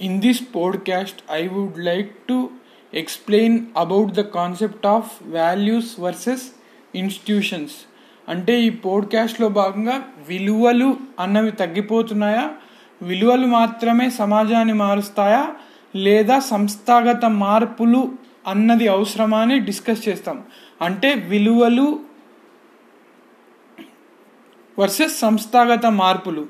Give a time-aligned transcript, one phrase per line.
[0.00, 2.38] In this podcast, I would like to
[2.96, 5.02] explain about the concept of
[5.34, 6.42] values versus
[6.94, 7.72] institutions
[8.28, 12.50] అంటే ఈ పోడ్కాస్ట్లో భాగంగా విలువలు అన్నవి తగ్గిపోతున్నాయా?
[13.02, 15.54] విలువలు మాత్రమే సమాజాన్ని మారుస్తాయా?
[15.96, 18.12] లేదా సంస్థాగత మార్పులు
[18.46, 20.42] అన్నది అవసరమా అని డిస్కస్ చేస్తాం.
[20.82, 22.00] అంటే విలువలు
[24.78, 26.46] వర్సెస్ సంస్థాగత మార్పులు.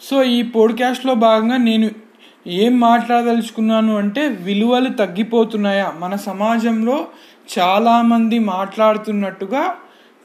[0.00, 1.90] సో ఈ పోడ్కాస్ట్లో భాగంగా నేను
[2.46, 5.92] ఏం మాట్లాడదలుచుకున్నాను అంటే విలువలు తగ్గిపోతున్నాయా?
[5.98, 7.06] మన సమాజంలో
[7.58, 9.74] చాలామంది మాట్లాడుతున్నట్టుగా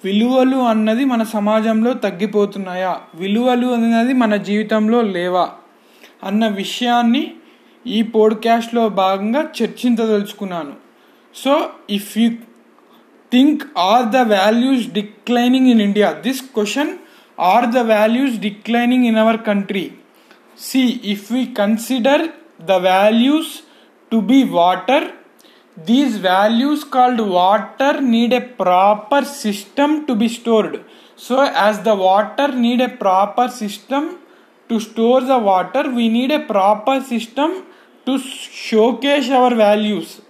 [0.03, 2.97] విలువలు అన్నది మన సమాజంలో తగ్గిపోతున్నాయా?
[3.15, 5.49] విలువలు అన్నది మన జీవితంలో లేవా?
[6.23, 7.33] అన్న విషయాన్ని
[7.87, 10.73] ఈ పోడ్కాస్ట్లో భాగంగా చర్చించదలుచుకున్నాను.
[11.35, 12.29] So if you
[13.31, 16.89] think are the values declining in India this question
[17.39, 19.91] are the values declining in our country
[20.69, 23.63] See, if we consider the values
[24.11, 25.11] to be water,
[25.75, 30.83] these values called water need a proper system to be stored.
[31.15, 34.19] So, as the water need a proper system
[34.69, 37.63] to store the water, we need a proper system
[38.05, 40.21] to showcase our values.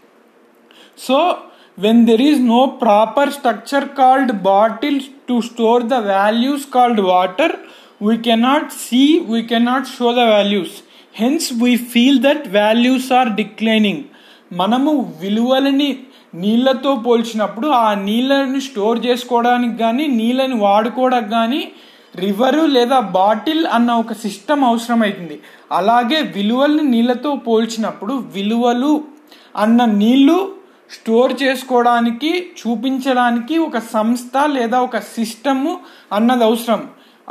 [0.95, 7.49] So, when there is no proper structure called bottle to store the values called water,
[8.05, 10.71] we cannot see we cannot show the values.
[11.13, 13.99] Hence we feel that values are declining.
[14.61, 15.89] మనము విలువలని
[16.43, 21.61] నీళ్ళతో పోల్చినప్పుడు ఆ నీళ్ళని store చేసుకోవడానికి కానీ నీళ్ళని వాడుకోవడానికి కానీ
[22.23, 25.37] రివరు లేదా బాటిల్ అన్న ఒక సిస్టమ్ అవసరమవుతుంది.
[25.79, 28.93] అలాగే విలువల్ని నీళ్ళతో పోల్చినప్పుడు విలువలు
[29.63, 30.37] అన్న నీళ్ళు
[30.95, 35.73] స్టోర్ చేసుకోవడానికి చూపించడానికి ఒక సంస్థ లేదా ఒక సిస్టము
[36.17, 36.81] అన్నది అవసరం.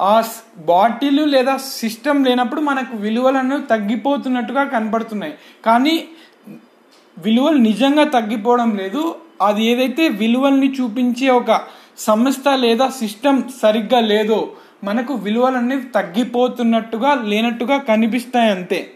[0.01, 0.25] ఆ
[0.59, 5.35] బాటిల్ లేదా సిస్టమ్ లేనప్పుడు మనకు విలువలను తగ్గిపోతున్నట్టుగా కనపడుతున్నాయి.
[5.65, 6.09] కానీ
[7.19, 9.15] విలువలు నిజంగా తగ్గిపోవడం లేదు.
[9.43, 11.61] అది ఏదైతే విలువల్ని చూపించే ఒక
[11.99, 14.53] సంస్థ లేదా సిస్టమ్ సరిగ్గా లేదో
[14.85, 18.91] మనకు విలువలన్నీ తగ్గిపోతున్నట్టుగా లేనట్టుగా కనిపిస్తాయి అంతే.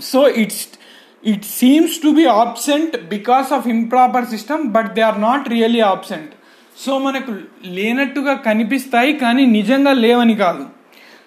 [0.00, 0.68] So it's
[1.24, 6.32] it seems to be absent because of improper system but they are not really absent.
[6.78, 7.32] So మనకు
[7.66, 10.64] లేనట్టుగా కనిపిస్తాయి కానీ నిజంగా లేవని కాదు.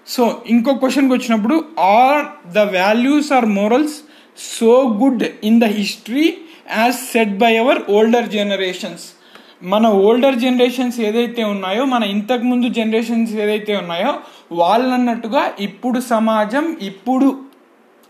[0.08, 3.96] సో ఇంకో క్వశ్చన్కి వచ్చినప్పుడు are the values or morals
[4.38, 6.26] so good in the history
[6.78, 9.06] as set by our older generations
[9.64, 14.12] మన ఓల్డర్ జనరేషన్స్ ఏదైతే ఉన్నాయో మన ఇంతకుముందు జనరేషన్స్ ఏదైతే ఉన్నాయో
[14.52, 17.28] వాళ్ళన్నట్టుగా ఇప్పుడు సమాజం ఇప్పుడు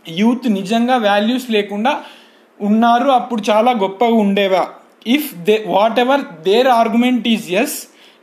[0.08, 1.94] యూత్ నిజంగా వాల్యూస్ లేకుండా
[2.60, 4.64] ఉన్నారు అప్పుడు చాలా గొప్పగా ఉండేవా?
[5.08, 5.64] If they
[6.00, 7.78] whatever their argument is yes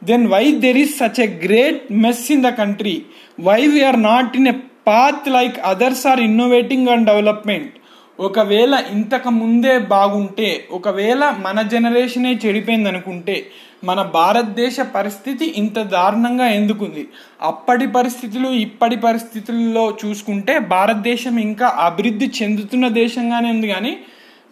[0.05, 2.97] then why there is such a great mess in the country
[3.41, 4.57] why we are not in a
[4.87, 7.73] path like others are innovating and development
[8.19, 13.37] ఒకవేళ ఇంతకు ముందే బాగుంటే ఒకవేళ మన జనరేషనే చెడిపోయింది అనుకుంటే
[13.85, 17.03] మన భారతదేశ పరిస్థితి ఇంత దారుణంగా ఎందుకుంది?
[17.43, 23.93] అప్పటి పరిస్థితులు ఇప్పటి పరిస్థితుల్లో చూసుకుంటే భారతదేశం ఇంకా అభివృద్ధి చెందుతున్న దేశంగానే ఉంది కానీ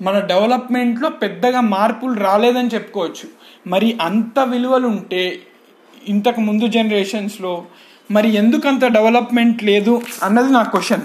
[0.02, 3.28] మన డెవలప్మెంట్లో పెద్దగా మార్పులు రాలేదని చెప్పుకోవచ్చు.
[3.66, 5.38] మరి అంత విలువలు ఉంటే
[6.08, 7.64] ఇంతకు ముందు జనరేషన్స్లో
[8.10, 11.02] మరి ఎందుకు అంత డెవలప్మెంట్ లేదు అన్నది నా క్వశ్చన్.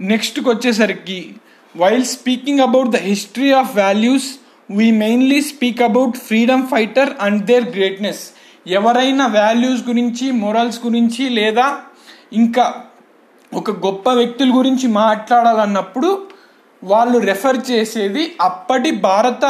[0.00, 1.34] నెక్స్ట్కి వచ్చేసరికి
[1.76, 4.36] while speaking about the history of values
[4.70, 8.30] we mainly speak about freedom fighter and their greatness
[8.66, 11.78] ఎవరైనా వాల్యూస్ గురించి మొరల్స్ గురించి లేదా
[12.32, 12.74] ఇంకా
[13.54, 16.29] ఒక గొప్ప వ్యక్తుల గురించి మాట్లాడాలన్నప్పుడు
[16.82, 19.44] వాళ్ళు రెఫర్ చేసేది అప్పటి భారత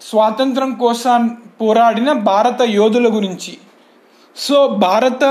[0.00, 1.20] స్వాతంత్రం కోసం
[1.60, 3.58] పోరాడిన భారత యోధుల గురించి.
[4.36, 5.22] సో భారత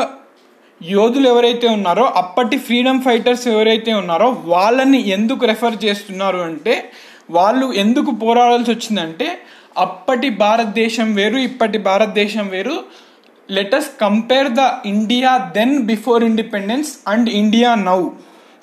[0.82, 6.92] యోధులు ఎవరైతే ఉన్నారో అప్పటి ఫ్రీడమ్ ఫైటర్స్ ఎవరైతే ఉన్నారో వాళ్ళని ఎందుకు రెఫర్ చేస్తున్నారు అంటే
[7.32, 9.28] వాళ్ళు ఎందుకు పోరాడాల్సి వచ్చిందంటే
[9.78, 12.84] అప్పటి భారతదేశం వేరు ఇప్పటి భారతదేశం వేరు.
[13.50, 18.00] Let us compare the India then before independence and India now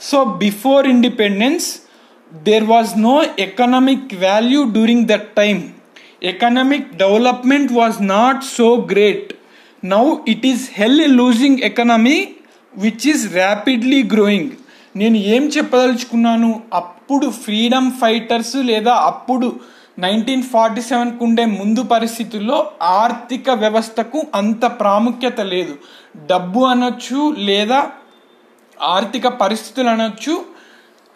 [0.00, 1.79] so before independence
[2.35, 5.62] there was no economic value during that time
[6.23, 9.32] economic development was not so great
[9.85, 12.29] now it is hell losing economy
[12.76, 14.50] which is rapidly growing
[14.97, 16.62] నేను ఏం చెప్పదలుచుకున్నాను?
[16.75, 19.61] అప్పుడు freedom fighters లేదా అప్పుడు
[19.99, 25.76] nineteen forty సెవెన్కు ఉండే ముందు పరిస్థితుల్లో ఆర్థిక వ్యవస్థకు అంత ప్రాముఖ్యత లేదు.
[26.26, 27.91] డబ్బు అనొచ్చు లేదా
[28.80, 30.34] ఆర్థిక పరిస్థితులు అనొచ్చు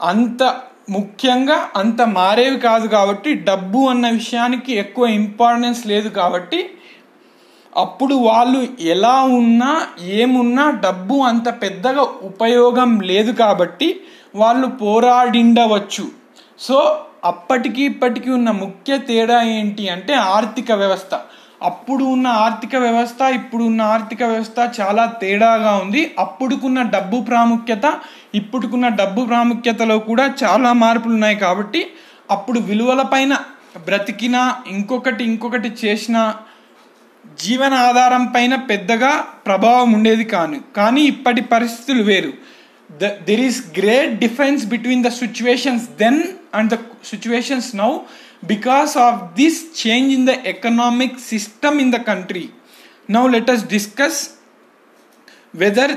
[0.00, 0.42] అంత
[0.90, 6.60] ముఖ్యంగా అంత మారేవి కాదు కాబట్టి డబ్బు అన్న విషయానికి ఎక్కువ ఇంపార్టెన్స్ లేదు కాబట్టి
[7.76, 9.70] అప్పుడు వాళ్ళు ఎలా ఉన్నా
[10.00, 14.00] ఏమున్నా డబ్బు అంత పెద్దగా ఉపయోగం లేదు కాబట్టి
[14.36, 16.04] వాళ్ళు పోరాడిండవచ్చు.
[16.58, 16.78] సో
[17.24, 21.14] అప్పటికి ఇప్పటికి ఉన్న ముఖ్య తేడా ఏంటి అంటే ఆర్థిక వ్యవస్థ.
[21.62, 26.14] అప్పుడు ఉన్న ఆర్థిక వ్యవస్థ ఇప్పుడు ఉన్న ఆర్థిక వ్యవస్థ చాలా తేడాగా ఉంది.
[26.18, 27.94] అప్పుడుకున్న డబ్బు ప్రాముఖ్యత
[28.34, 31.86] ఇప్పుడుకున్న డబ్బు ప్రాముఖ్యతలో కూడా చాలా మార్పులు ఉన్నాయి కాబట్టి
[32.30, 33.38] అప్పుడు విలువల పైన
[34.66, 36.34] ఇంకొకటి ఇంకొకటి చేసిన
[37.40, 40.60] జీవన ఆధారం పైన పెద్దగా ప్రభావం ఉండేది కాను.
[40.76, 42.32] కానీ ఇప్పటి పరిస్థితులు వేరు.
[43.02, 46.22] The there is great difference between the situations then
[46.54, 47.98] and the situations now
[48.46, 52.48] because of this change in the economic system in the country
[53.10, 54.28] now let us discuss
[55.54, 55.92] whether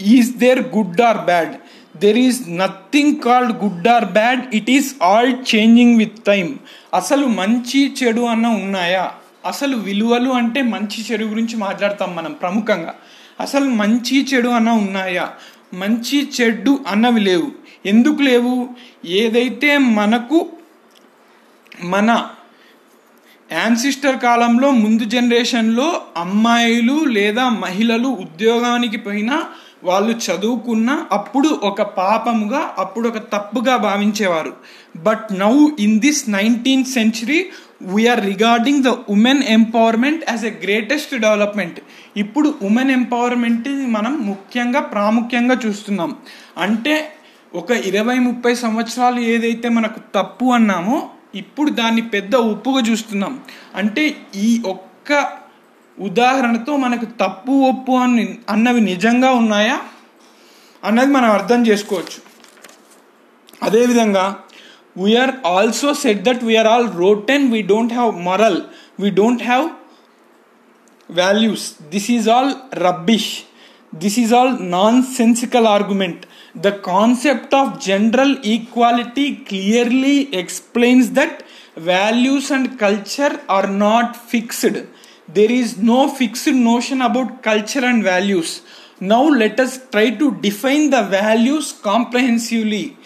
[0.00, 1.56] is there good or bad
[1.98, 6.58] there is nothing called good or bad it is all changing with time
[6.94, 9.12] అసలు మంచి చెడు అన్న ఉన్నాయా?
[9.46, 12.94] అసలు విలువలు అంటే మంచి చెడు గురించి మాట్లాడతాం మనం ప్రముఖంగా.
[13.40, 15.28] అసలు మంచి చెడు అన్న ఉన్నాయా?
[15.74, 17.52] మంచి చెడు అన్నవి లేవు.
[17.86, 18.68] ఎందుకు లేవు?
[19.06, 20.46] ఏదైతే మనకు
[21.82, 22.26] మన
[23.52, 29.44] యాన్సిస్టర్ కాలంలో ముందు జనరేషన్లో అమ్మాయిలు లేదా మహిళలు ఉద్యోగానికి పోయినా
[29.84, 34.52] వాళ్ళు చదువుకున్న అప్పుడు ఒక పాపముగా అప్పుడు ఒక తప్పుగా భావించేవారు.
[34.96, 37.46] But now in this nineteenth century
[37.82, 41.80] we are regarding the women empowerment as a greatest development
[42.16, 46.16] ఇప్పుడు ఉమెన్ ఎంపవర్మెంట్ మనం ముఖ్యంగా ప్రాముఖ్యంగా చూస్తున్నాం.
[46.58, 47.12] అంటే
[47.54, 53.40] ఒక ఇరవై ముప్పై సంవత్సరాలు ఏదైతే మనకు తప్పు అన్నామో ఇప్పుడు దాన్ని పెద్ద ఒప్పుగా చూస్తున్నాం.
[53.74, 55.28] అంటే ఈ ఒక్క
[55.98, 59.80] ఉదాహరణతో మనకు తప్పు ఒప్పు అని అన్నవి నిజంగా ఉన్నాయా?
[60.84, 62.20] అన్నది మనం అర్థం చేసుకోవచ్చు.
[63.62, 64.36] అదేవిధంగా
[64.96, 68.62] we are also set that we are all rotten we don't have moral
[69.00, 69.68] we don't have
[71.10, 73.42] values this is all rubbish
[73.94, 74.70] this is all
[75.02, 76.24] nonsensical argument
[76.64, 81.44] the concept of general equality clearly explains that
[81.76, 84.76] values and culture are not fixed.
[85.28, 88.62] There is no fixed notion about culture and values.
[88.98, 92.96] Now let us try to define the values comprehensively.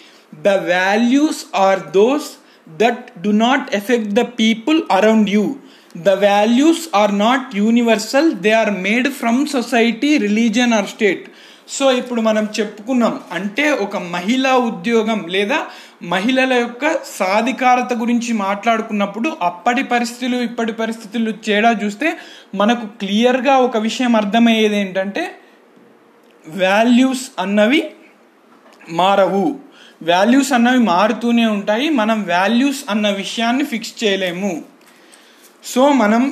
[0.41, 2.37] The values are those
[2.79, 5.61] that do not affect the people around you.
[5.93, 8.33] The values are not universal.
[8.33, 11.29] They are made from society religion or state
[11.77, 15.59] so ఇప్పుడు మనం చెప్పుకున్నాం అంటే ఒక మహిళా ఉద్యోగం లేదా
[16.03, 22.09] మహిళల యొక్క సాధికారత గురించి మాట్లాడుకున్నప్పుడు అప్పటి పరిస్థితులు ఇప్పటి పరిస్థితులు తేడా చూస్తే
[22.55, 25.23] మనకు క్లియర్గా ఒక విషయం అర్థమయ్యేది ఏంటంటే
[26.47, 27.81] వాల్యూస్ అన్నవి
[28.89, 29.45] మారవు.
[30.03, 34.53] వాల్యూస్ అన్నవి మారుతూనే ఉంటాయి మనం వాల్యూస్ అన్న విషయాన్ని ఫిక్స్ చేయలేము.
[35.63, 36.23] సో మనం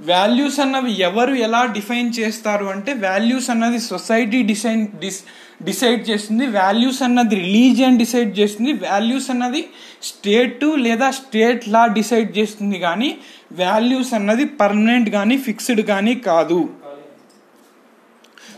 [0.00, 5.24] వాల్యూస్ అన్నవి ఎవరు ఎలా డిఫైన్ చేస్తారు అంటే వాల్యూస్ అన్నది సొసైటీ డిసైన్ డిస్
[5.62, 9.68] డిసైడ్ చేస్తుంది వాల్యూస్ అన్నది రిలీజియన్ డిసైడ్ చేస్తుంది వాల్యూస్ అన్నది
[10.02, 13.18] స్టేట్ లేదా స్టేట్ లా డిసైడ్ చేస్తుంది కానీ
[13.52, 16.68] వాల్యూస్ అన్నది పర్మనెంట్ కానీ ఫిక్స్డ్ కానీ కాదు.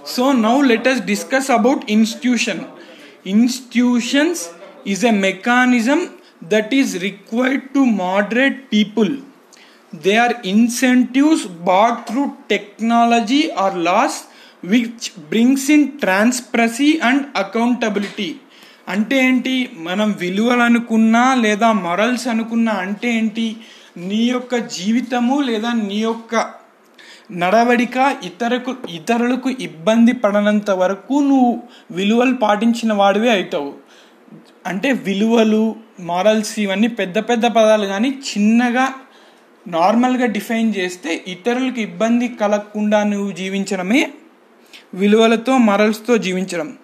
[0.07, 2.61] So now let us discuss about institution
[3.27, 4.49] institutions
[4.87, 6.09] is a mechanism
[6.45, 9.17] that is required to moderate people
[9.97, 14.17] they are incentives bought through technology or laws
[14.71, 18.33] which brings in transparency and accountability.
[18.89, 19.71] అంటే ఏంటి?
[19.77, 23.57] మనం విలువలు అనుకున్నా లేదా morals అనుకున్నా అంటే ఏంటి?
[23.97, 26.61] నీ యొక్క జీవితము లేదా నీ యొక్క
[27.33, 33.75] నడవడిక ఇతరకు ఇతరులకు ఇబ్బంది పడనంత వరకు నువ్వు విలువలు పాటించిన వాడివే అవుతావు.
[34.67, 38.93] అంటే విలువలు మారల్స్ ఇవన్నీ పెద్ద పెద్ద పదాలు కానీ చిన్నగా
[39.69, 44.13] నార్మల్గా డిఫైన్ చేస్తే ఇతరులకు ఇబ్బంది కలగకుండా నువ్వు జీవించడమే
[44.95, 46.79] విలువలతో మరల్స్తో జీవించడం.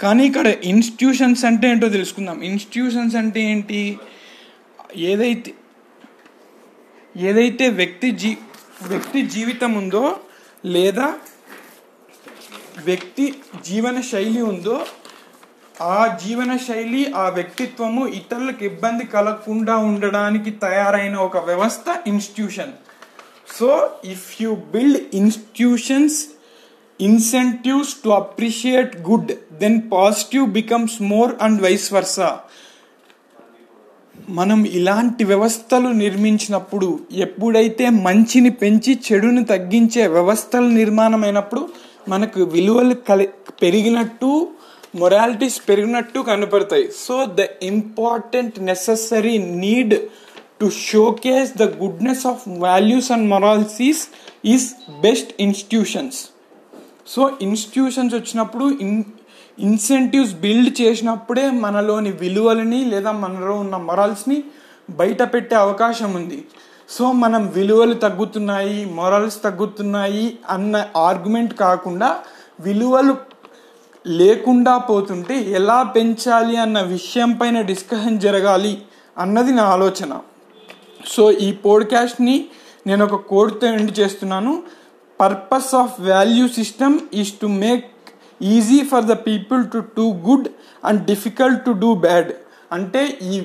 [0.00, 2.42] కానీ ఇక్కడ ఇన్స్టిట్యూషన్స్ అంటే ఏంటో తెలుసుకుందాం.
[2.42, 3.98] ఇన్స్టిట్యూషన్స్ అంటే ఏంటి?
[4.96, 5.54] ఏదైతే
[7.16, 8.36] ఏదైతే వ్యక్తి జీ
[8.82, 10.20] వ్యక్తి జీవితం ఉందో
[10.64, 11.14] లేదా
[12.84, 14.86] వ్యక్తి జీవన శైలి ఉందో
[15.90, 22.72] ఆ జీవన శైలి ఆ వ్యక్తిత్వము ఇతరులకు ఇబ్బంది కలగకుండా ఉండడానికి తయారైన ఒక వ్యవస్థ institution
[23.56, 23.68] so
[24.04, 26.18] if you build institutions
[27.00, 32.30] incentives to appreciate good then positive becomes more and vice versa
[34.32, 41.62] మనం ఇలాంటి వ్యవస్థలు నిర్మించినప్పుడు ఎప్పుడైతే మంచిని పెంచి చెడుని తగ్గించే వ్యవస్థలు నిర్మాణమైనప్పుడు
[42.08, 43.26] మనకు విలువలు కలి
[43.62, 44.30] పెరిగినట్టు
[45.00, 46.86] మొరాలిటీస్ పెరిగినట్టు కనపడతాయి.
[47.06, 49.94] So the important necessary need
[50.60, 54.02] to showcase the goodness of values and moralities
[54.44, 54.66] is
[55.02, 56.20] best institutions
[57.06, 59.04] so institutions వచ్చినప్పుడు ఇన్
[59.58, 64.38] ఇన్సెంటివ్స్ బిల్డ్ చేసినప్పుడే మనలోని విలువలని లేదా మనలో ఉన్న మొరల్స్ని
[64.90, 66.38] బయట పెట్టే అవకాశం ఉంది.
[66.88, 72.08] సో మనం విలువలు తగ్గుతున్నాయి మొరల్స్ తగ్గుతున్నాయి అన్న ఆర్గ్యుమెంట్ కాకుండా
[72.60, 73.14] విలువలు
[74.06, 78.82] లేకుండా పోతుంటే ఎలా పెంచాలి అన్న విషయం పైన డిస్కషన్ జరగాలి
[79.18, 80.18] అన్నది నా ఆలోచన.
[81.06, 82.46] సో ఈ పోడ్కాస్ట్ని
[82.86, 84.62] నేను ఒక కోడ్తో ఎండ్ చేస్తున్నాను.
[85.20, 87.84] Purpose of value system is to make
[88.42, 90.48] easy for the people to do good
[90.84, 92.32] and difficult to do bad
[92.72, 93.42] అంటే ఈ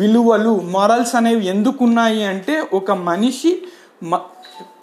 [0.00, 3.62] విలువలు మారల్స్ అనేవి ఎందుకున్నాయి అంటే ఒక మనిషి
[4.02, 4.20] మ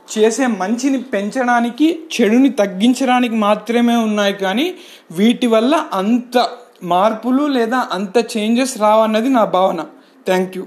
[0.07, 4.73] చేసే మంచిని పెంచడానికి చెడుని తగ్గించడానికి మాత్రమే ఉన్నాయి కానీ
[5.11, 6.37] వీటి వల్ల అంత
[6.83, 9.81] మార్పులు లేదా అంత చేంజెస్ రావన్నది నా భావన.
[10.27, 10.65] Thank you